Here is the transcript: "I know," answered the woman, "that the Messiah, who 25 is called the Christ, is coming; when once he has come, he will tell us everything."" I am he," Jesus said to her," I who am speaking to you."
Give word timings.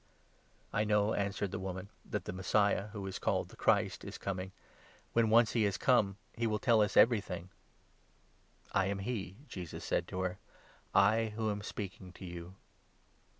"I 0.73 0.83
know," 0.83 1.13
answered 1.13 1.51
the 1.51 1.59
woman, 1.59 1.89
"that 2.09 2.25
the 2.25 2.33
Messiah, 2.33 2.87
who 2.87 3.01
25 3.01 3.07
is 3.07 3.19
called 3.19 3.49
the 3.49 3.55
Christ, 3.55 4.03
is 4.03 4.17
coming; 4.17 4.51
when 5.13 5.29
once 5.29 5.51
he 5.51 5.61
has 5.65 5.77
come, 5.77 6.17
he 6.33 6.47
will 6.47 6.57
tell 6.57 6.81
us 6.81 6.97
everything."" 6.97 7.49
I 8.71 8.87
am 8.87 8.97
he," 8.97 9.35
Jesus 9.47 9.85
said 9.85 10.07
to 10.07 10.21
her," 10.21 10.37
I 11.11 11.33
who 11.35 11.51
am 11.51 11.61
speaking 11.61 12.13
to 12.13 12.25
you." 12.25 12.55